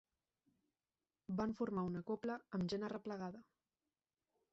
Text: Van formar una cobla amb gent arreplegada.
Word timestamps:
Van 1.41 1.53
formar 1.59 1.83
una 1.89 2.01
cobla 2.07 2.39
amb 2.59 2.65
gent 2.73 2.87
arreplegada. 2.89 3.43